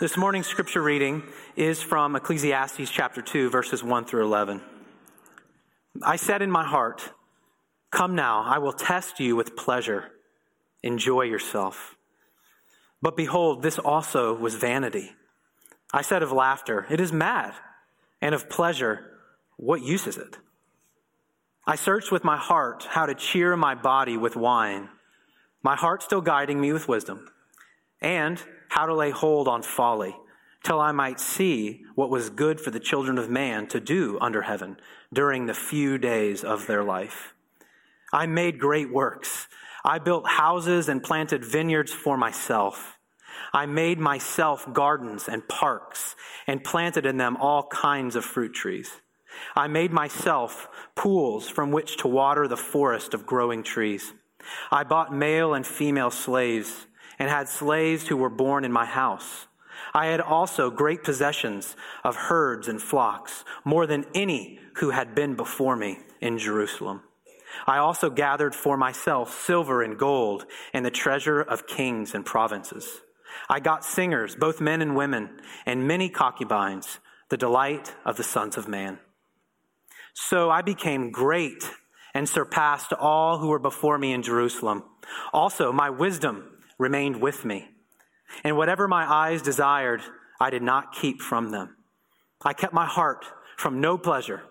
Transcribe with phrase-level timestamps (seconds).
[0.00, 1.24] This morning's scripture reading
[1.56, 4.62] is from Ecclesiastes chapter 2, verses 1 through 11.
[6.02, 7.12] I said in my heart,
[7.90, 10.10] Come now, I will test you with pleasure.
[10.82, 11.96] Enjoy yourself.
[13.02, 15.10] But behold, this also was vanity.
[15.92, 17.52] I said of laughter, It is mad,
[18.22, 19.18] and of pleasure,
[19.58, 20.38] what use is it?
[21.66, 24.88] I searched with my heart how to cheer my body with wine,
[25.62, 27.28] my heart still guiding me with wisdom,
[28.00, 30.16] and how to lay hold on folly,
[30.62, 34.42] till I might see what was good for the children of man to do under
[34.42, 34.78] heaven
[35.12, 37.34] during the few days of their life.
[38.12, 39.48] I made great works.
[39.84, 42.96] I built houses and planted vineyards for myself.
[43.52, 46.14] I made myself gardens and parks
[46.46, 49.00] and planted in them all kinds of fruit trees.
[49.56, 54.12] I made myself pools from which to water the forest of growing trees.
[54.70, 56.86] I bought male and female slaves
[57.20, 59.46] and had slaves who were born in my house.
[59.92, 65.34] I had also great possessions of herds and flocks, more than any who had been
[65.36, 67.02] before me in Jerusalem.
[67.66, 73.02] I also gathered for myself silver and gold and the treasure of kings and provinces.
[73.48, 78.56] I got singers, both men and women, and many concubines, the delight of the sons
[78.56, 78.98] of man.
[80.14, 81.70] So I became great
[82.14, 84.84] and surpassed all who were before me in Jerusalem.
[85.32, 86.44] Also, my wisdom
[86.80, 87.68] remained with me.
[88.42, 90.00] And whatever my eyes desired,
[90.40, 91.76] I did not keep from them.
[92.42, 93.26] I kept my heart
[93.58, 94.42] from no pleasure,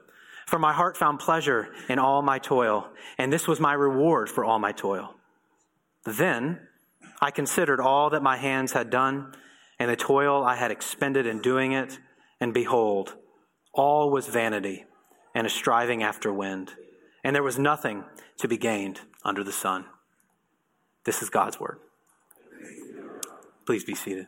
[0.45, 4.45] for my heart found pleasure in all my toil, and this was my reward for
[4.45, 5.15] all my toil.
[6.05, 6.59] Then
[7.19, 9.33] I considered all that my hands had done,
[9.79, 11.97] and the toil I had expended in doing it,
[12.39, 13.15] and behold,
[13.73, 14.85] all was vanity
[15.33, 16.73] and a striving after wind,
[17.23, 18.03] and there was nothing
[18.37, 19.85] to be gained under the sun.
[21.05, 21.79] This is God's word.
[23.69, 24.25] Please be seated.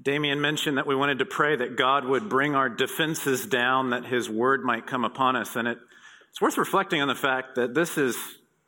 [0.00, 4.04] Damien mentioned that we wanted to pray that God would bring our defenses down, that
[4.04, 5.56] his word might come upon us.
[5.56, 5.78] And it,
[6.30, 8.16] it's worth reflecting on the fact that this is,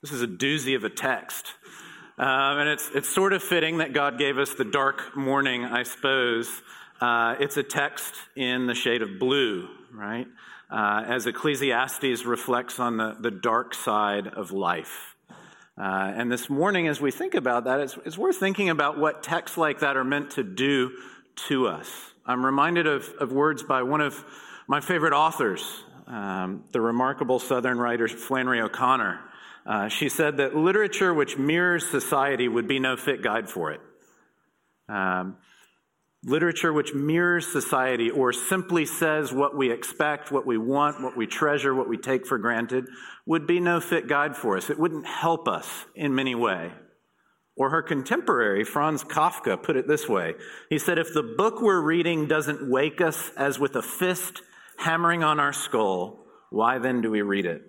[0.02, 1.46] this is a doozy of a text.
[2.18, 2.26] Um,
[2.58, 6.50] and it's, it's sort of fitting that God gave us the dark morning, I suppose.
[7.00, 10.26] Uh, it's a text in the shade of blue, right?
[10.70, 15.16] Uh, as Ecclesiastes reflects on the, the dark side of life.
[15.76, 19.22] Uh, and this morning, as we think about that, it's, it's, worth thinking about what
[19.22, 20.92] texts like that are meant to do
[21.48, 21.90] to us.
[22.26, 24.24] I'm reminded of, of words by one of
[24.68, 29.20] my favorite authors, um, the remarkable Southern writer Flannery O'Connor.
[29.64, 33.80] Uh, she said that literature which mirrors society would be no fit guide for it.
[34.88, 35.36] Um,
[36.22, 41.26] Literature which mirrors society or simply says what we expect, what we want, what we
[41.26, 42.86] treasure, what we take for granted
[43.24, 44.68] would be no fit guide for us.
[44.68, 46.72] It wouldn't help us in many way.
[47.56, 50.34] Or her contemporary, Franz Kafka, put it this way.
[50.68, 54.42] He said, If the book we're reading doesn't wake us as with a fist
[54.76, 57.62] hammering on our skull, why then do we read it?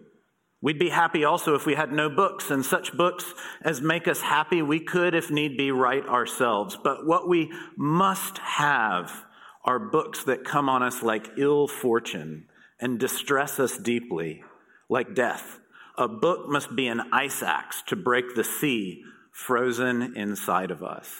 [0.61, 3.33] We'd be happy also if we had no books, and such books
[3.63, 6.77] as make us happy, we could, if need be, write ourselves.
[6.81, 9.25] But what we must have
[9.63, 12.45] are books that come on us like ill fortune
[12.79, 14.43] and distress us deeply,
[14.87, 15.59] like death.
[15.97, 21.11] A book must be an ice axe to break the sea frozen inside of us.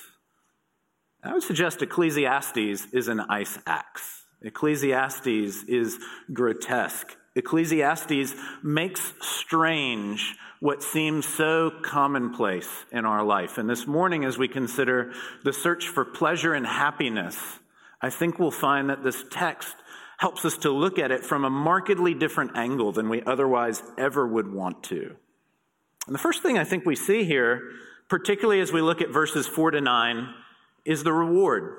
[1.24, 4.26] I would suggest Ecclesiastes is an ice axe.
[4.42, 6.00] Ecclesiastes is
[6.34, 13.58] grotesque Ecclesiastes makes strange what seems so commonplace in our life.
[13.58, 17.60] And this morning, as we consider the search for pleasure and happiness,
[18.02, 19.76] I think we'll find that this text
[20.18, 24.28] helps us to look at it from a markedly different angle than we otherwise ever
[24.28, 25.16] would want to.
[26.06, 27.62] And the first thing I think we see here,
[28.08, 30.34] particularly as we look at verses 4 to 9,
[30.86, 31.76] is the reward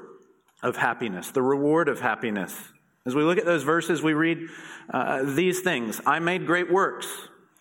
[0.63, 2.57] of happiness, the reward of happiness.
[3.05, 4.49] As we look at those verses, we read
[4.91, 7.09] uh, these things I made great works.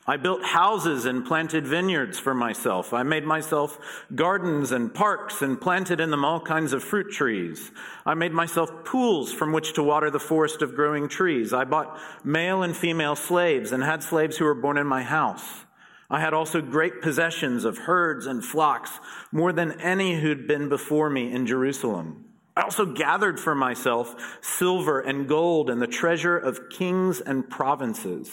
[0.07, 2.91] I built houses and planted vineyards for myself.
[2.91, 3.77] I made myself
[4.13, 7.71] gardens and parks and planted in them all kinds of fruit trees.
[8.05, 11.53] I made myself pools from which to water the forest of growing trees.
[11.53, 15.65] I bought male and female slaves and had slaves who were born in my house.
[16.09, 18.91] I had also great possessions of herds and flocks,
[19.31, 22.30] more than any who'd been before me in Jerusalem.
[22.61, 28.29] I also gathered for myself silver and gold and the treasure of kings and provinces.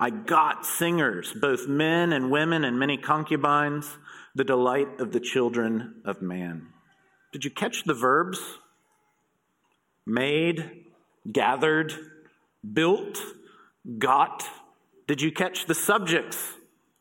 [0.00, 3.98] I got singers, both men and women, and many concubines,
[4.34, 6.68] the delight of the children of man.
[7.30, 8.40] Did you catch the verbs?
[10.06, 10.86] Made,
[11.30, 11.92] gathered,
[12.72, 13.18] built,
[13.98, 14.48] got.
[15.06, 16.54] Did you catch the subjects?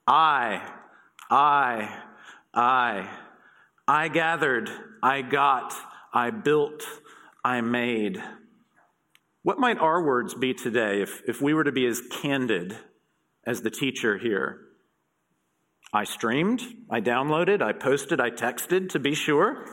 [0.05, 0.69] I,
[1.31, 1.97] I,
[2.53, 3.09] I.
[3.87, 4.69] I gathered,
[5.01, 5.73] I got,
[6.17, 6.83] I built,
[7.45, 8.17] I made.
[9.43, 12.75] What might our words be today if, if we were to be as candid
[13.45, 14.61] as the teacher here?
[15.93, 19.63] I streamed, I downloaded, I posted, I texted to be sure.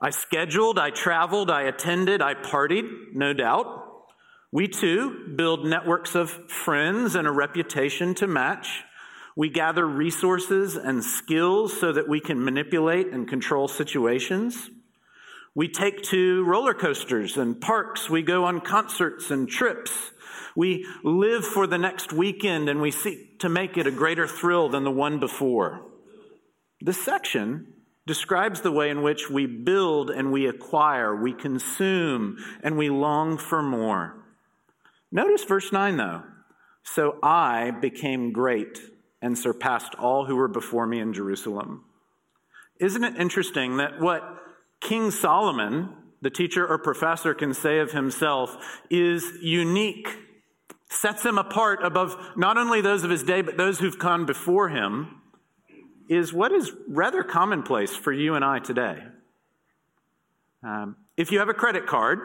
[0.00, 3.66] I scheduled, I traveled, I attended, I partied, no doubt.
[4.52, 8.84] We too build networks of friends and a reputation to match.
[9.34, 14.70] We gather resources and skills so that we can manipulate and control situations.
[15.54, 18.08] We take to roller coasters and parks.
[18.08, 19.90] We go on concerts and trips.
[20.54, 24.68] We live for the next weekend and we seek to make it a greater thrill
[24.68, 25.82] than the one before.
[26.80, 27.72] This section
[28.06, 33.36] describes the way in which we build and we acquire, we consume, and we long
[33.36, 34.16] for more.
[35.12, 36.22] Notice verse 9 though.
[36.82, 38.78] So I became great
[39.20, 41.84] and surpassed all who were before me in Jerusalem.
[42.80, 44.22] Isn't it interesting that what
[44.80, 45.90] King Solomon,
[46.22, 48.56] the teacher or professor, can say of himself
[48.88, 50.08] is unique,
[50.88, 54.68] sets him apart above not only those of his day, but those who've come before
[54.68, 55.20] him,
[56.08, 58.98] is what is rather commonplace for you and I today.
[60.62, 62.18] Um, if you have a credit card,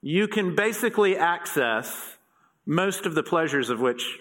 [0.00, 2.16] you can basically access
[2.64, 4.18] most of the pleasures of which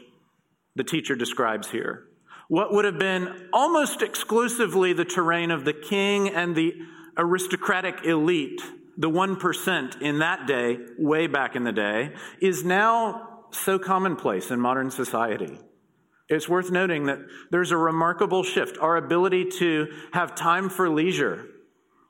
[0.75, 2.05] the teacher describes here.
[2.47, 6.73] What would have been almost exclusively the terrain of the king and the
[7.17, 8.61] aristocratic elite,
[8.97, 14.59] the 1% in that day, way back in the day, is now so commonplace in
[14.59, 15.59] modern society.
[16.29, 17.19] It's worth noting that
[17.51, 18.77] there's a remarkable shift.
[18.79, 21.47] Our ability to have time for leisure,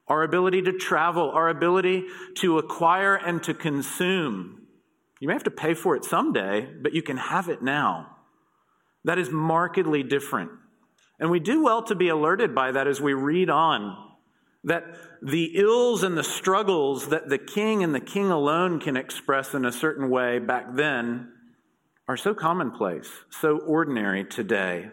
[0.07, 2.05] our ability to travel, our ability
[2.35, 4.63] to acquire and to consume.
[5.19, 8.14] You may have to pay for it someday, but you can have it now.
[9.05, 10.51] That is markedly different.
[11.19, 13.95] And we do well to be alerted by that as we read on.
[14.65, 14.83] That
[15.21, 19.63] the ills and the struggles that the king and the king alone can express in
[19.63, 21.31] a certain way back then
[22.07, 24.89] are so commonplace, so ordinary today.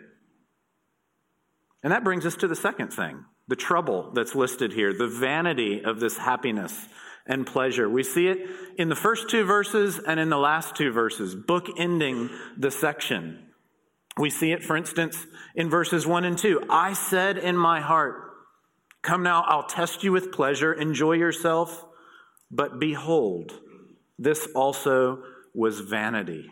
[1.83, 5.83] And that brings us to the second thing the trouble that's listed here, the vanity
[5.85, 6.87] of this happiness
[7.27, 7.89] and pleasure.
[7.89, 8.49] We see it
[8.79, 13.52] in the first two verses and in the last two verses, bookending the section.
[14.19, 16.67] We see it, for instance, in verses 1 and 2.
[16.69, 18.33] I said in my heart,
[19.03, 21.85] Come now, I'll test you with pleasure, enjoy yourself.
[22.51, 23.53] But behold,
[24.19, 25.23] this also
[25.55, 26.51] was vanity.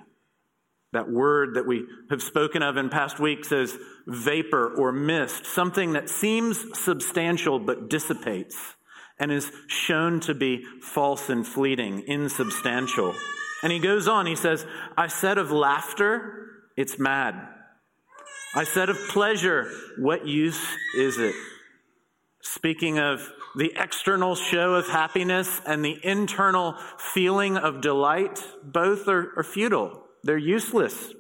[0.93, 3.77] That word that we have spoken of in past weeks as
[4.09, 8.57] vapor or mist, something that seems substantial but dissipates
[9.21, 13.15] and is shown to be false and fleeting, insubstantial.
[13.63, 14.67] And he goes on, he says,
[14.97, 16.40] I said of laughter,
[16.81, 17.35] it's mad.
[18.55, 20.61] I said of pleasure, what use
[20.97, 21.35] is it?
[22.41, 29.33] Speaking of the external show of happiness and the internal feeling of delight, both are,
[29.37, 30.05] are futile.
[30.23, 31.13] They're useless.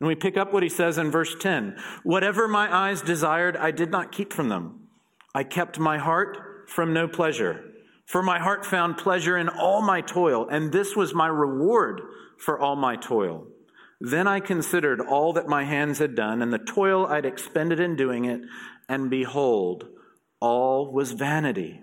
[0.00, 3.70] And we pick up what he says in verse 10 Whatever my eyes desired, I
[3.70, 4.88] did not keep from them.
[5.34, 7.64] I kept my heart from no pleasure.
[8.06, 12.02] For my heart found pleasure in all my toil, and this was my reward
[12.38, 13.46] for all my toil.
[14.00, 17.96] Then I considered all that my hands had done and the toil I'd expended in
[17.96, 18.40] doing it,
[18.88, 19.88] and behold,
[20.40, 21.80] all was vanity,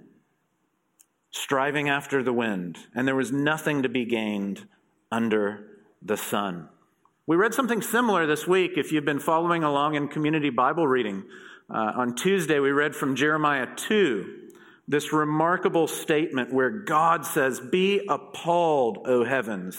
[1.32, 4.68] striving after the wind, and there was nothing to be gained
[5.12, 5.68] under
[6.02, 6.70] the sun.
[7.28, 11.24] We read something similar this week if you've been following along in community Bible reading.
[11.70, 14.41] Uh, on Tuesday, we read from Jeremiah 2
[14.92, 19.78] this remarkable statement where God says, Be appalled, O heavens.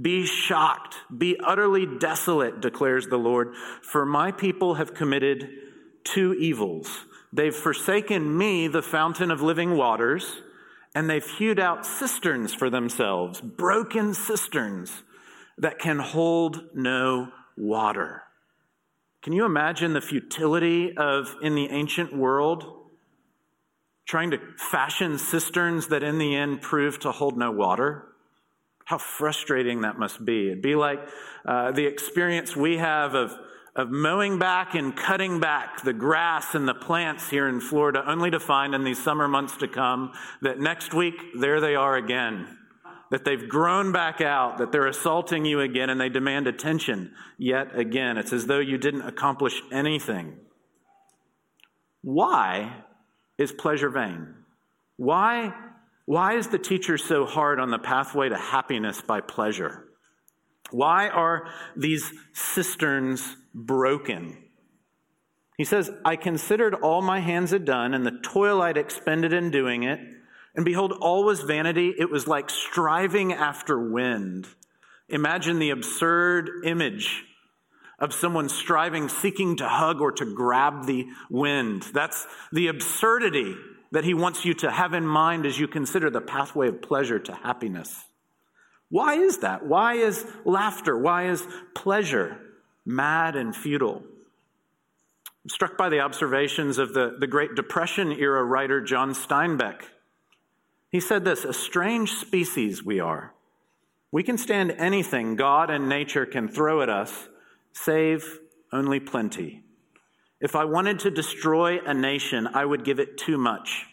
[0.00, 0.96] Be shocked.
[1.16, 3.54] Be utterly desolate, declares the Lord.
[3.82, 5.50] For my people have committed
[6.02, 7.04] two evils.
[7.30, 10.40] They've forsaken me, the fountain of living waters,
[10.94, 15.02] and they've hewed out cisterns for themselves, broken cisterns
[15.58, 18.22] that can hold no water.
[19.20, 22.83] Can you imagine the futility of, in the ancient world,
[24.06, 28.06] trying to fashion cisterns that in the end prove to hold no water.
[28.84, 30.48] How frustrating that must be.
[30.48, 31.00] It'd be like
[31.46, 33.34] uh, the experience we have of,
[33.74, 38.30] of mowing back and cutting back the grass and the plants here in Florida, only
[38.30, 42.58] to find in these summer months to come that next week, there they are again.
[43.10, 47.78] That they've grown back out, that they're assaulting you again, and they demand attention yet
[47.78, 48.18] again.
[48.18, 50.36] It's as though you didn't accomplish anything.
[52.02, 52.84] Why
[53.38, 54.34] is pleasure vain?
[54.96, 55.54] Why,
[56.04, 59.84] why is the teacher so hard on the pathway to happiness by pleasure?
[60.70, 64.36] Why are these cisterns broken.
[65.56, 69.50] He says, I considered all my hands had done and the toil I'd expended in
[69.50, 70.00] doing it.
[70.56, 71.94] And behold, all was vanity.
[71.96, 74.48] It was like striving after wind.
[75.08, 77.24] Imagine the absurd image
[78.04, 81.82] of someone striving, seeking to hug or to grab the wind.
[81.94, 83.56] That's the absurdity
[83.92, 87.18] that he wants you to have in mind as you consider the pathway of pleasure
[87.18, 88.04] to happiness.
[88.90, 89.64] Why is that?
[89.64, 90.98] Why is laughter?
[90.98, 92.38] Why is pleasure
[92.84, 94.02] mad and futile?
[95.42, 99.80] I'm struck by the observations of the, the Great Depression era writer John Steinbeck.
[100.90, 103.32] He said this A strange species we are.
[104.12, 107.28] We can stand anything God and nature can throw at us,
[107.74, 108.38] save
[108.72, 109.62] only plenty.
[110.40, 113.86] If I wanted to destroy a nation, I would give it too much,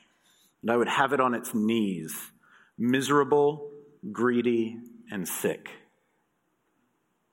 [0.62, 2.14] and I would have it on its knees,
[2.78, 3.72] miserable,
[4.12, 4.78] greedy,
[5.12, 5.70] and sick.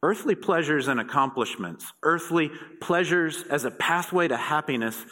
[0.03, 2.51] Earthly pleasures and accomplishments, earthly
[2.81, 5.05] pleasures as a pathway to happiness,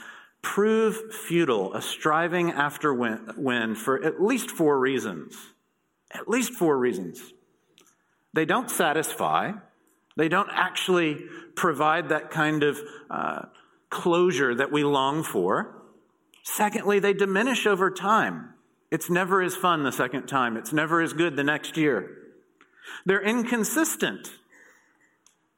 [0.42, 5.36] prove futile, a striving after win for at least four reasons.
[6.12, 7.20] At least four reasons.
[8.32, 9.52] They don't satisfy,
[10.16, 12.80] they don't actually provide that kind of
[13.10, 13.42] uh,
[13.90, 15.82] closure that we long for.
[16.42, 18.54] Secondly, they diminish over time.
[18.90, 22.10] It's never as fun the second time, it's never as good the next year.
[23.04, 24.30] They're inconsistent.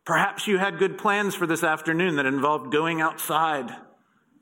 [0.04, 3.70] Perhaps you had good plans for this afternoon that involved going outside,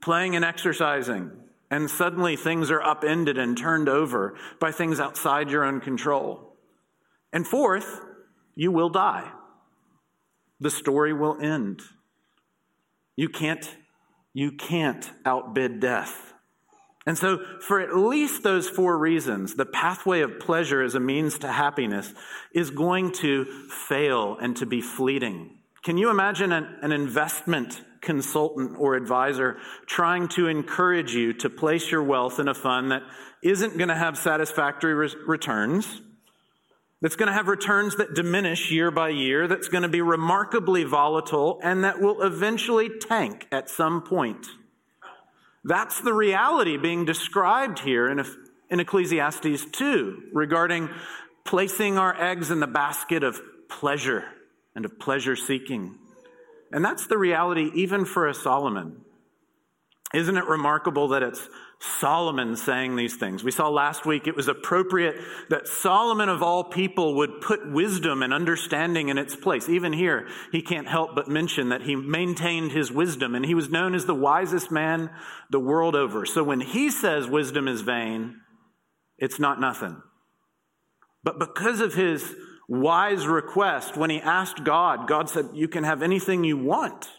[0.00, 1.32] playing and exercising,
[1.68, 6.56] and suddenly things are upended and turned over by things outside your own control.
[7.32, 8.00] And fourth,
[8.54, 9.32] you will die.
[10.60, 11.82] The story will end.
[13.16, 13.68] You can't,
[14.32, 16.34] you can't outbid death.
[17.06, 21.38] And so, for at least those four reasons, the pathway of pleasure as a means
[21.38, 22.12] to happiness
[22.52, 25.58] is going to fail and to be fleeting.
[25.84, 31.90] Can you imagine an, an investment consultant or advisor trying to encourage you to place
[31.90, 33.02] your wealth in a fund that
[33.40, 36.02] isn't going to have satisfactory re- returns?
[37.03, 40.85] That's going to have returns that diminish year by year, that's going to be remarkably
[40.85, 44.47] volatile, and that will eventually tank at some point.
[45.62, 48.25] That's the reality being described here in,
[48.71, 50.88] in Ecclesiastes 2 regarding
[51.45, 54.25] placing our eggs in the basket of pleasure
[54.75, 55.99] and of pleasure seeking.
[56.73, 59.03] And that's the reality even for a Solomon.
[60.15, 63.45] Isn't it remarkable that it's Solomon saying these things.
[63.45, 65.16] We saw last week it was appropriate
[65.50, 69.68] that Solomon of all people would put wisdom and understanding in its place.
[69.68, 73.68] Even here, he can't help but mention that he maintained his wisdom and he was
[73.68, 75.11] known as the wisest man
[75.50, 76.25] the world over.
[76.25, 78.40] So when he says wisdom is vain,
[79.18, 80.00] it's not nothing.
[81.23, 82.35] But because of his
[82.68, 87.11] wise request, when he asked God, God said, You can have anything you want.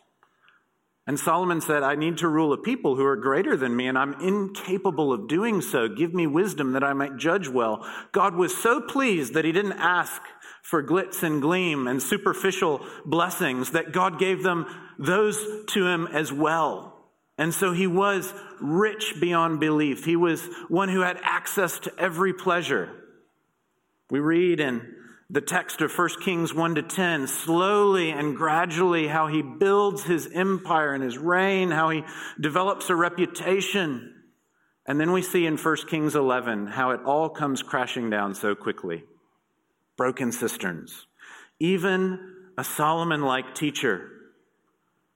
[1.08, 3.98] And Solomon said, I need to rule a people who are greater than me, and
[3.98, 5.88] I'm incapable of doing so.
[5.88, 7.88] Give me wisdom that I might judge well.
[8.12, 10.22] God was so pleased that he didn't ask
[10.62, 14.66] for glitz and gleam and superficial blessings, that God gave them
[15.00, 15.38] those
[15.68, 16.94] to him as well.
[17.38, 20.04] And so he was rich beyond belief.
[20.04, 22.90] He was one who had access to every pleasure.
[24.10, 24.94] We read in
[25.30, 30.28] the text of 1 Kings 1 to 10, slowly and gradually, how he builds his
[30.34, 32.04] empire and his reign, how he
[32.40, 34.14] develops a reputation.
[34.86, 38.56] And then we see in 1 Kings 11 how it all comes crashing down so
[38.56, 39.04] quickly.
[39.98, 41.08] Broken cisterns.
[41.60, 44.12] Even a Solomon like teacher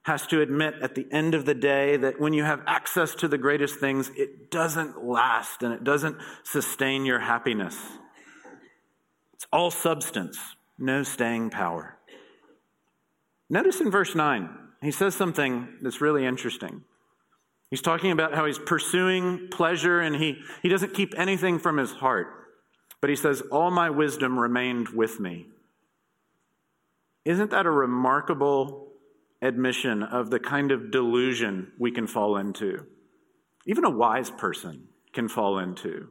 [0.02, 3.28] has to admit at the end of the day that when you have access to
[3.28, 7.78] the greatest things, it doesn't last and it doesn't sustain your happiness.
[9.52, 10.38] All substance,
[10.78, 11.98] no staying power.
[13.50, 14.48] Notice in verse 9,
[14.80, 16.84] he says something that's really interesting.
[17.70, 21.92] He's talking about how he's pursuing pleasure and he, he doesn't keep anything from his
[21.92, 22.28] heart.
[23.00, 25.46] But he says, All my wisdom remained with me.
[27.24, 28.88] Isn't that a remarkable
[29.42, 32.86] admission of the kind of delusion we can fall into?
[33.66, 36.08] Even a wise person can fall into.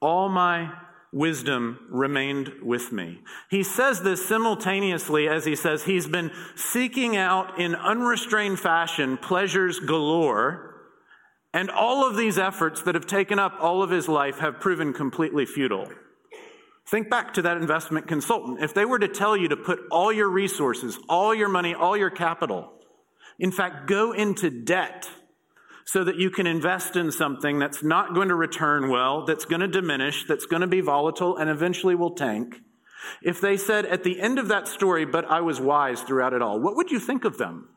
[0.00, 0.72] All my
[1.12, 3.20] wisdom remained with me.
[3.50, 9.78] He says this simultaneously as he says he's been seeking out in unrestrained fashion pleasures
[9.78, 10.70] galore.
[11.54, 14.94] And all of these efforts that have taken up all of his life have proven
[14.94, 15.86] completely futile.
[16.86, 18.62] Think back to that investment consultant.
[18.62, 21.96] If they were to tell you to put all your resources, all your money, all
[21.96, 22.72] your capital,
[23.38, 25.10] in fact, go into debt
[25.84, 29.60] so that you can invest in something that's not going to return well, that's going
[29.60, 32.56] to diminish, that's going to be volatile, and eventually will tank.
[33.22, 36.42] If they said at the end of that story, but I was wise throughout it
[36.42, 37.68] all, what would you think of them?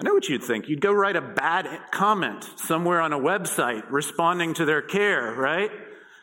[0.00, 0.68] I know what you'd think.
[0.68, 5.70] You'd go write a bad comment somewhere on a website responding to their care, right?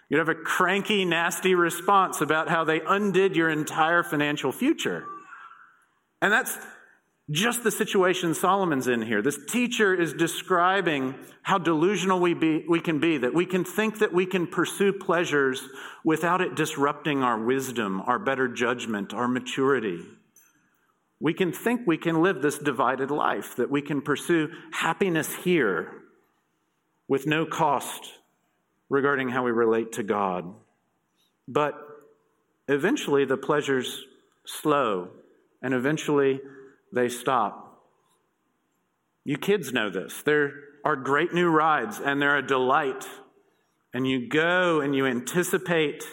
[0.09, 5.03] You'd have a cranky, nasty response about how they undid your entire financial future.
[6.21, 6.57] And that's
[7.31, 9.21] just the situation Solomon's in here.
[9.21, 13.99] This teacher is describing how delusional we, be, we can be, that we can think
[13.99, 15.67] that we can pursue pleasures
[16.03, 19.99] without it disrupting our wisdom, our better judgment, our maturity.
[21.19, 25.91] We can think we can live this divided life, that we can pursue happiness here
[27.07, 28.11] with no cost
[28.89, 30.53] regarding how we relate to God.
[31.47, 31.75] But
[32.67, 34.03] eventually the pleasures
[34.45, 35.09] slow,
[35.61, 36.39] and eventually
[36.93, 37.83] they stop.
[39.23, 40.21] You kids know this.
[40.23, 40.51] There
[40.83, 43.05] are great new rides, and they're a delight.
[43.93, 46.03] And you go and you anticipate,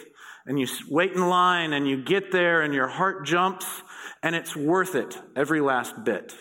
[0.45, 3.83] and you wait in line, and you get there, and your heart jumps
[4.23, 6.33] and it's worth it every last bit.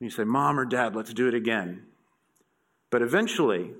[0.00, 1.84] You say, Mom or Dad, let's do it again.
[2.90, 3.70] But eventually,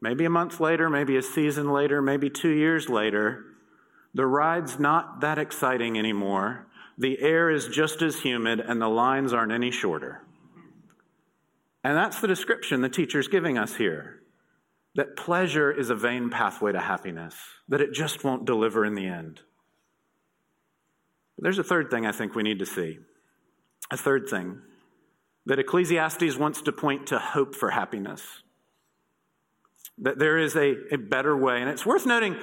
[0.00, 3.44] maybe a month later, maybe a season later, maybe two years later,
[4.14, 6.66] the ride's not that exciting anymore.
[6.98, 10.22] The air is just as humid, and the lines aren't any shorter.
[11.84, 14.18] And that's the description the teacher's giving us here
[14.96, 17.36] that pleasure is a vain pathway to happiness,
[17.68, 19.40] that it just won't deliver in the end.
[21.36, 22.98] But there's a third thing I think we need to see.
[23.92, 24.60] A third thing
[25.46, 28.22] that Ecclesiastes wants to point to hope for happiness.
[29.98, 31.60] That there is a, a better way.
[31.60, 32.36] And it's worth noting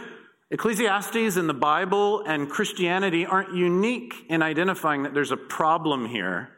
[0.51, 6.49] Ecclesiastes and the Bible and Christianity aren't unique in identifying that there's a problem here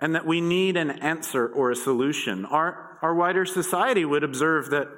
[0.00, 2.44] and that we need an answer or a solution.
[2.44, 4.88] Our, our wider society would observe that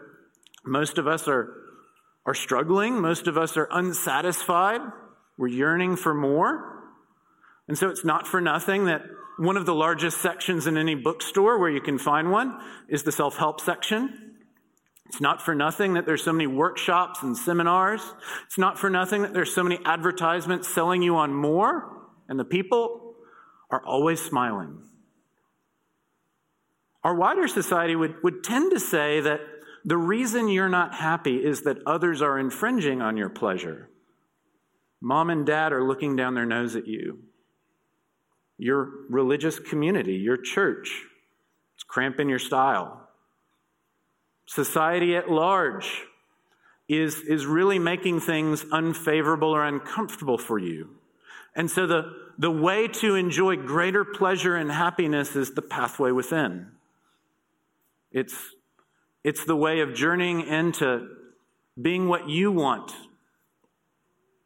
[0.64, 1.52] most of us are,
[2.26, 4.80] are struggling, most of us are unsatisfied,
[5.36, 6.74] we're yearning for more.
[7.68, 9.02] And so it's not for nothing that
[9.38, 13.12] one of the largest sections in any bookstore where you can find one is the
[13.12, 14.27] self help section.
[15.08, 18.02] It's not for nothing that there's so many workshops and seminars.
[18.46, 22.44] It's not for nothing that there's so many advertisements selling you on more, and the
[22.44, 23.14] people
[23.70, 24.82] are always smiling.
[27.04, 29.40] Our wider society would, would tend to say that
[29.84, 33.88] the reason you're not happy is that others are infringing on your pleasure.
[35.00, 37.20] Mom and dad are looking down their nose at you
[38.60, 41.04] your religious community, your church.
[41.76, 43.07] It's cramping your style.
[44.48, 46.04] Society at large
[46.88, 50.88] is, is really making things unfavorable or uncomfortable for you.
[51.54, 56.68] And so the, the way to enjoy greater pleasure and happiness is the pathway within.
[58.10, 58.34] It's,
[59.22, 61.08] it's the way of journeying into
[61.80, 62.90] being what you want.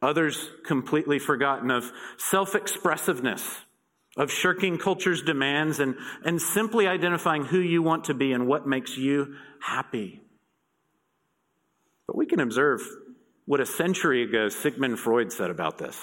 [0.01, 3.61] Others completely forgotten of self expressiveness
[4.17, 8.67] of shirking culture's demands and, and simply identifying who you want to be and what
[8.67, 10.21] makes you happy.
[12.07, 12.81] But we can observe
[13.45, 15.97] what a century ago Sigmund Freud said about this.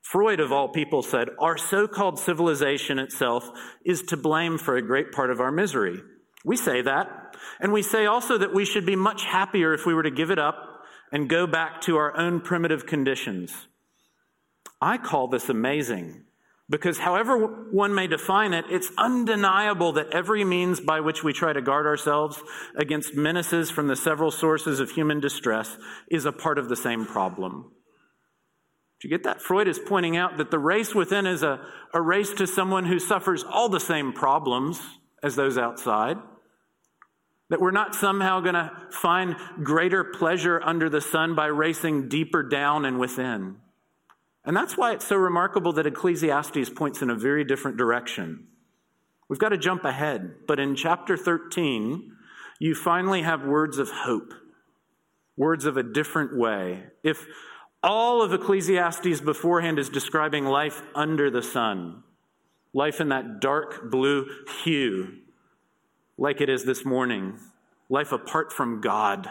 [0.00, 3.50] Freud, of all people, said, Our so called civilization itself
[3.84, 6.00] is to blame for a great part of our misery.
[6.44, 7.36] We say that.
[7.58, 10.30] And we say also that we should be much happier if we were to give
[10.30, 13.66] it up and go back to our own primitive conditions.
[14.80, 16.25] I call this amazing
[16.68, 21.52] because, however one may define it, it's undeniable that every means by which we try
[21.52, 22.42] to guard ourselves
[22.76, 25.76] against menaces from the several sources of human distress
[26.10, 27.70] is a part of the same problem.
[29.00, 29.42] Do you get that?
[29.42, 31.60] Freud is pointing out that the race within is a,
[31.94, 34.80] a race to someone who suffers all the same problems
[35.22, 36.16] as those outside.
[37.50, 42.42] That we're not somehow going to find greater pleasure under the sun by racing deeper
[42.42, 43.58] down and within.
[44.46, 48.46] And that's why it's so remarkable that Ecclesiastes points in a very different direction.
[49.28, 52.12] We've got to jump ahead, but in chapter 13,
[52.60, 54.32] you finally have words of hope,
[55.36, 56.84] words of a different way.
[57.02, 57.26] If
[57.82, 62.04] all of Ecclesiastes beforehand is describing life under the sun,
[62.72, 64.28] life in that dark blue
[64.62, 65.18] hue,
[66.16, 67.40] like it is this morning,
[67.88, 69.28] life apart from God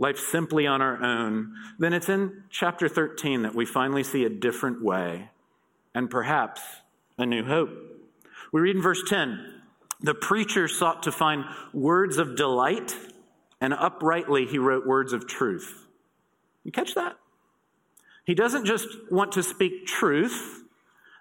[0.00, 4.30] life simply on our own, then it's in chapter 13 that we finally see a
[4.30, 5.28] different way
[5.94, 6.62] and perhaps
[7.18, 7.70] a new hope.
[8.50, 9.58] We read in verse 10
[10.02, 12.96] the preacher sought to find words of delight,
[13.60, 15.86] and uprightly he wrote words of truth.
[16.64, 17.16] You catch that?
[18.24, 20.62] He doesn't just want to speak truth,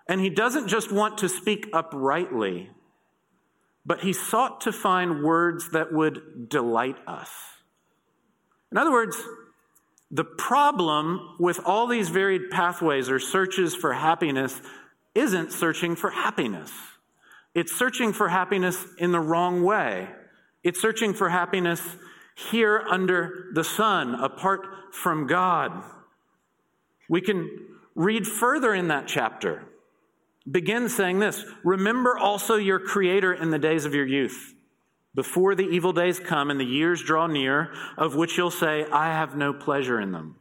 [0.08, 2.70] and he doesn't just want to speak uprightly,
[3.86, 7.30] but he sought to find words that would delight us.
[8.72, 9.18] In other words,
[10.12, 14.60] the problem with all these varied pathways or searches for happiness
[15.14, 16.72] isn't searching for happiness.
[17.54, 20.08] It's searching for happiness in the wrong way.
[20.64, 21.82] It's searching for happiness
[22.52, 25.84] here under the sun, apart from God.
[27.10, 27.50] We can
[27.96, 29.64] read further in that chapter.
[30.50, 34.54] Begin saying this Remember also your Creator in the days of your youth,
[35.20, 39.08] before the evil days come and the years draw near, of which you'll say, I
[39.08, 40.38] have no pleasure in them.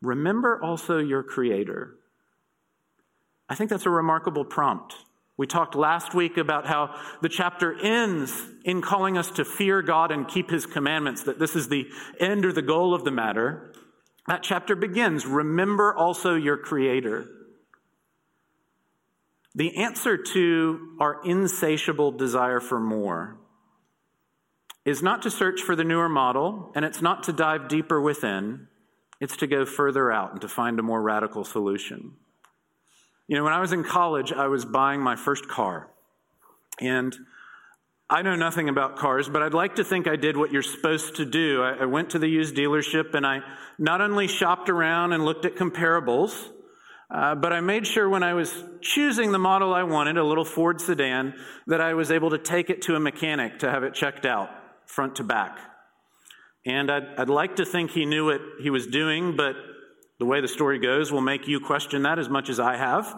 [0.00, 1.94] Remember also your Creator.
[3.50, 4.94] I think that's a remarkable prompt.
[5.36, 8.32] We talked last week about how the chapter ends
[8.64, 11.86] in calling us to fear God and keep His commandments, that this is the
[12.18, 13.74] end or the goal of the matter.
[14.26, 17.26] That chapter begins Remember also your Creator.
[19.54, 23.36] The answer to our insatiable desire for more
[24.90, 28.66] is not to search for the newer model, and it's not to dive deeper within,
[29.20, 32.12] it's to go further out and to find a more radical solution.
[33.28, 35.88] You know, when I was in college, I was buying my first car.
[36.80, 37.14] And
[38.08, 41.16] I know nothing about cars, but I'd like to think I did what you're supposed
[41.16, 41.62] to do.
[41.62, 43.42] I, I, went to the used dealership and I
[43.78, 46.48] not only shopped around and looked at comparables,
[47.08, 50.44] uh, but I made sure when I was choosing the model I wanted, a little
[50.44, 51.34] Ford sedan,
[51.68, 54.50] that I was able to take it to a mechanic to have it checked out,
[54.90, 55.58] front to back.
[56.66, 59.56] And I'd, I'd like to think he knew what he was doing, but
[60.18, 63.16] the way the story goes will make you question that as much as I have.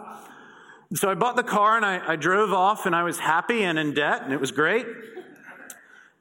[0.93, 3.77] So I bought the car and I, I drove off and I was happy and
[3.77, 4.85] in debt and it was great.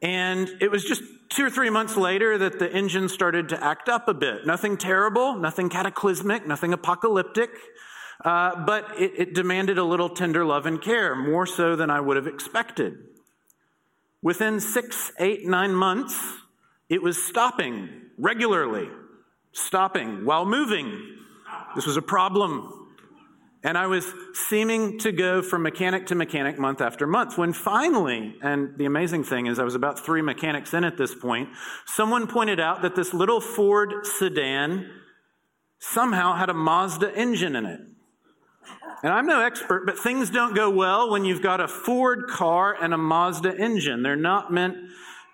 [0.01, 3.89] And it was just two or three months later that the engine started to act
[3.89, 4.45] up a bit.
[4.47, 7.51] Nothing terrible, nothing cataclysmic, nothing apocalyptic,
[8.25, 12.01] uh, but it, it demanded a little tender love and care, more so than I
[12.01, 12.95] would have expected.
[14.23, 16.19] Within six, eight, nine months,
[16.89, 18.89] it was stopping regularly
[19.53, 21.17] stopping while moving.
[21.75, 22.79] This was a problem.
[23.65, 28.35] And I was seeming to go from mechanic to mechanic month after month when finally,
[28.43, 31.51] and the amazing thing is I was about three mechanics in at this point,
[31.87, 34.91] someone pointed out that this little Ford sedan
[35.79, 37.81] somehow had a Mazda engine in it.
[39.03, 42.77] And I'm no expert, but things don't go well when you've got a Ford car
[42.81, 44.03] and a Mazda engine.
[44.03, 44.77] They're not meant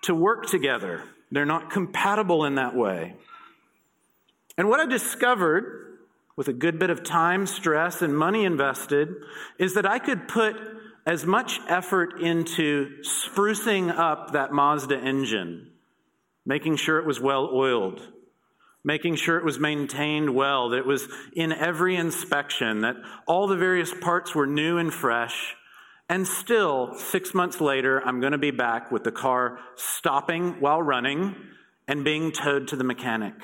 [0.03, 1.03] to work together.
[1.31, 3.15] They're not compatible in that way.
[4.57, 5.97] And what I discovered
[6.35, 9.09] with a good bit of time, stress, and money invested
[9.57, 10.55] is that I could put
[11.05, 15.71] as much effort into sprucing up that Mazda engine,
[16.45, 18.01] making sure it was well oiled,
[18.89, 22.95] making sure it was maintained well, that it was in every inspection, that
[23.27, 25.53] all the various parts were new and fresh.
[26.09, 30.81] And still, six months later, I'm going to be back with the car stopping while
[30.81, 31.35] running
[31.87, 33.35] and being towed to the mechanic.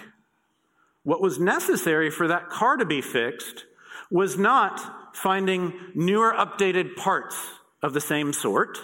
[1.03, 3.65] What was necessary for that car to be fixed
[4.09, 7.37] was not finding newer, updated parts
[7.83, 8.79] of the same sort,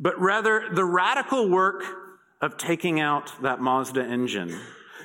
[0.00, 1.84] but rather the radical work
[2.42, 4.58] of taking out that Mazda engine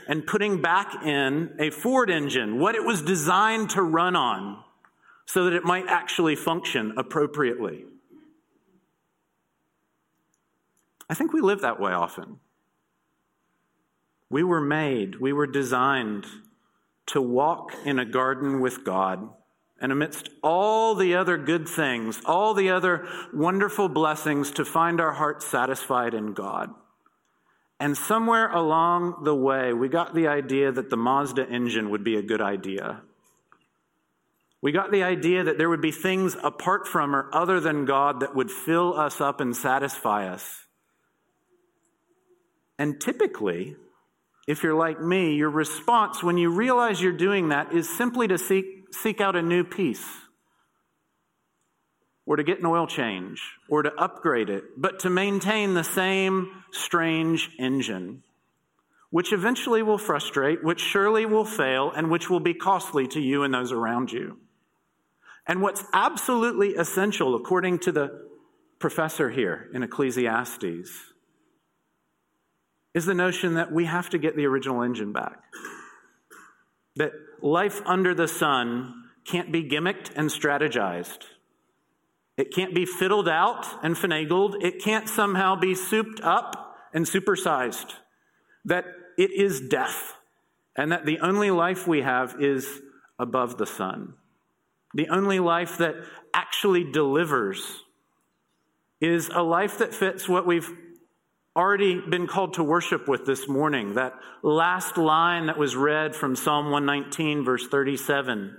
[0.08, 4.64] and putting back in a Ford engine, what it was designed to run on,
[5.26, 7.86] so that it might actually function appropriately.
[11.10, 12.40] I think we live that way often.
[14.30, 16.26] We were made, we were designed
[17.08, 19.30] to walk in a garden with God.
[19.82, 25.12] And amidst all the other good things, all the other wonderful blessings, to find our
[25.12, 26.70] hearts satisfied in God.
[27.82, 32.16] And somewhere along the way, we got the idea that the Mazda engine would be
[32.16, 33.02] a good idea.
[34.62, 38.20] We got the idea that there would be things apart from or other than God
[38.20, 40.68] that would fill us up and satisfy us.
[42.78, 43.76] And typically,
[44.48, 48.38] if you're like me, your response when you realize you're doing that is simply to
[48.38, 50.06] seek, seek out a new piece
[52.26, 56.64] or to get an oil change or to upgrade it, but to maintain the same
[56.72, 58.24] strange engine,
[59.10, 63.44] which eventually will frustrate, which surely will fail, and which will be costly to you
[63.44, 64.38] and those around you.
[65.48, 68.28] And what's absolutely essential, according to the
[68.80, 70.90] professor here in Ecclesiastes,
[72.94, 75.40] is the notion that we have to get the original engine back.
[76.98, 81.24] That life under the sun can't be gimmicked and strategized.
[82.42, 84.64] It can't be fiddled out and finagled.
[84.64, 87.94] It can't somehow be souped up and supersized.
[88.66, 90.16] That it is death.
[90.76, 92.82] And that the only life we have is
[93.20, 94.16] above the sun.
[94.96, 95.94] The only life that
[96.34, 97.84] actually delivers
[99.00, 100.70] is a life that fits what we've
[101.56, 103.94] already been called to worship with this morning.
[103.94, 108.58] That last line that was read from Psalm 119, verse 37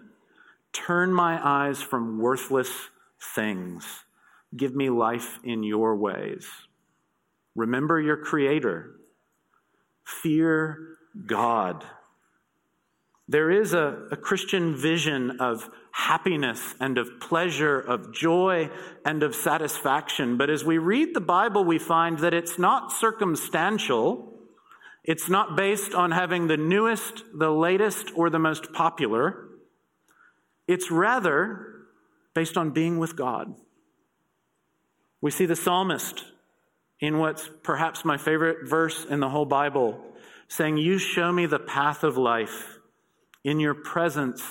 [0.73, 2.71] Turn my eyes from worthless
[3.35, 4.04] things
[4.54, 6.46] Give me life in your ways.
[7.54, 8.90] Remember your Creator.
[10.04, 11.85] Fear God.
[13.28, 18.68] There is a, a, Christian vision of happiness and of pleasure, of joy
[19.06, 20.37] and of satisfaction.
[20.37, 24.35] But as we read the Bible, we find that it's not circumstantial.
[25.04, 29.48] It's not based on having the newest, the latest, or the most popular.
[30.66, 31.71] It's rather
[32.35, 33.55] based on being with God.
[35.21, 36.25] We see the psalmist
[37.01, 40.01] in what's perhaps my favorite verse in the whole Bible
[40.49, 42.79] saying, You show me the path of life.
[43.45, 44.42] In your presence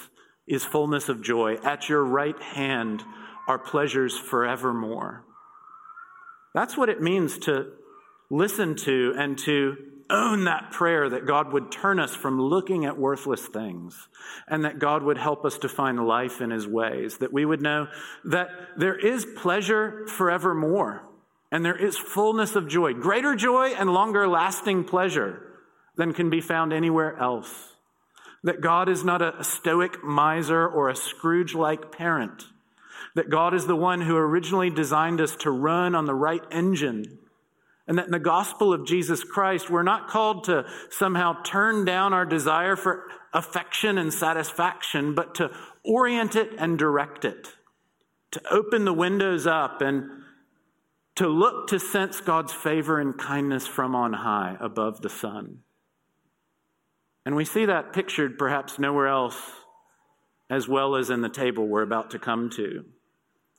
[0.48, 1.56] is fullness of joy.
[1.63, 3.04] At your right hand
[3.48, 5.24] are pleasures forevermore.
[6.54, 7.72] That's what it means to
[8.30, 9.78] listen to and to
[10.12, 14.08] own that prayer that God would turn us from looking at worthless things
[14.47, 17.62] and that God would help us to find life in his ways, that we would
[17.62, 17.88] know
[18.26, 21.04] that there is pleasure forevermore
[21.52, 25.41] and there is fullness of joy, greater joy and longer lasting pleasure
[25.95, 27.69] than can be found anywhere else.
[28.43, 32.45] That God is not a stoic miser or a Scrooge like parent.
[33.15, 37.19] That God is the one who originally designed us to run on the right engine.
[37.91, 42.13] And that in the gospel of Jesus Christ, we're not called to somehow turn down
[42.13, 45.51] our desire for affection and satisfaction, but to
[45.84, 47.49] orient it and direct it.
[48.32, 50.06] To open the windows up and
[51.15, 55.58] to look to sense God's favor and kindness from on high above the sun.
[57.25, 59.51] And we see that pictured perhaps nowhere else
[60.49, 62.86] as well as in the table we're about to come to.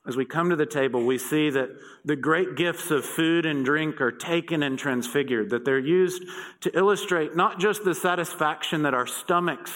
[0.06, 1.70] As we come to the table, we see that
[2.04, 6.24] the great gifts of food and drink are taken and transfigured, that they're used
[6.62, 9.72] to illustrate not just the satisfaction that our stomachs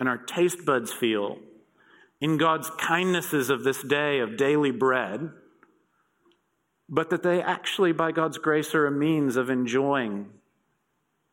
[0.00, 1.38] and our taste buds feel
[2.20, 5.30] in God's kindnesses of this day of daily bread,
[6.88, 10.26] but that they actually, by God's grace, are a means of enjoying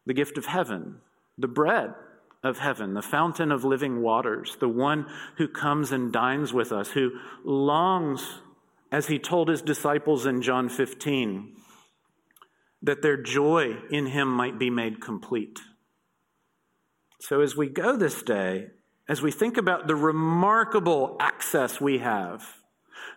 [0.06, 1.00] the gift of heaven
[1.38, 1.94] the bread
[2.44, 5.06] of heaven, the fountain of living waters, the one
[5.38, 7.12] who comes and dines with us, who
[7.44, 8.42] longs,
[8.92, 11.56] as he told his disciples in John 15,
[12.82, 15.62] that their joy in him might be made complete.
[17.22, 18.68] So, as we go this day,
[19.08, 22.46] as we think about the remarkable access we have,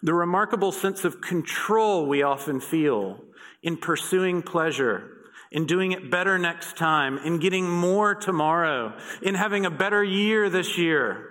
[0.03, 3.25] the remarkable sense of control we often feel
[3.63, 5.16] in pursuing pleasure,
[5.51, 10.51] in doing it better next time, in getting more tomorrow, in having a better year
[10.51, 11.29] this year.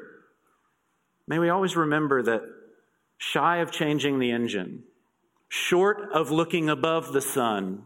[1.27, 2.41] May we always remember that
[3.17, 4.83] shy of changing the engine,
[5.49, 7.83] short of looking above the sun,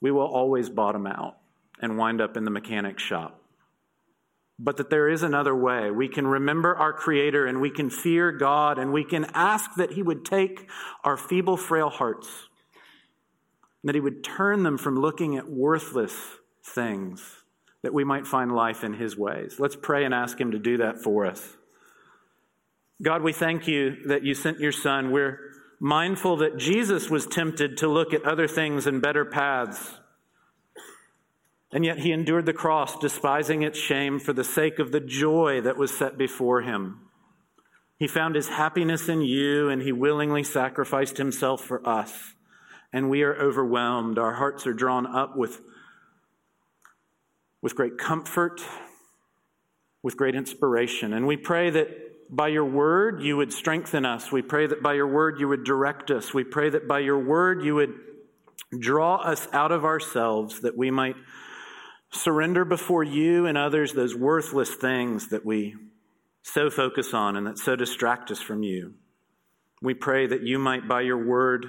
[0.00, 1.36] we will always bottom out
[1.80, 3.42] and wind up in the mechanic's shop.
[4.58, 5.90] But that there is another way.
[5.90, 9.92] We can remember our Creator and we can fear God and we can ask that
[9.92, 10.68] He would take
[11.02, 12.49] our feeble, frail hearts
[13.84, 16.14] that He would turn them from looking at worthless
[16.64, 17.22] things,
[17.82, 19.56] that we might find life in His ways.
[19.58, 21.56] Let's pray and ask Him to do that for us.
[23.02, 25.10] God, we thank you that you sent your Son.
[25.10, 25.38] We're
[25.80, 29.94] mindful that Jesus was tempted to look at other things and better paths.
[31.72, 35.60] And yet he endured the cross, despising its shame for the sake of the joy
[35.62, 37.06] that was set before him.
[37.98, 42.34] He found his happiness in you, and he willingly sacrificed himself for us
[42.92, 44.18] and we are overwhelmed.
[44.18, 45.60] Our hearts are drawn up with,
[47.62, 48.60] with great comfort,
[50.02, 51.12] with great inspiration.
[51.12, 51.88] And we pray that
[52.30, 54.30] by your word you would strengthen us.
[54.30, 56.32] We pray that by your word you would direct us.
[56.32, 57.94] We pray that by your word you would
[58.78, 61.16] draw us out of ourselves that we might
[62.12, 65.74] surrender before you and others those worthless things that we
[66.42, 68.94] so focus on and that so distract us from you.
[69.82, 71.66] We pray that you might, by your word,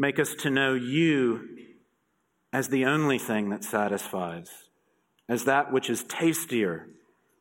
[0.00, 1.46] Make us to know you
[2.54, 4.48] as the only thing that satisfies,
[5.28, 6.88] as that which is tastier,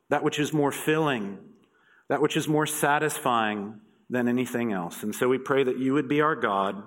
[0.10, 1.38] that which is more filling,
[2.10, 5.04] that which is more satisfying than anything else.
[5.04, 6.84] And so we pray that you would be our God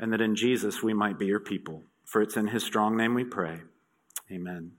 [0.00, 1.84] and that in Jesus we might be your people.
[2.04, 3.60] For it's in his strong name we pray.
[4.32, 4.72] Amen.